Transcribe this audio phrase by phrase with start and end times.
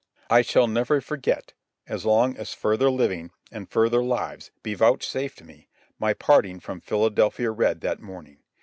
[0.31, 1.53] I shall never forget,
[1.85, 7.51] as long as further living and further lives be vouchsafed me, my parting from Philadelphia
[7.51, 8.39] Red that morning.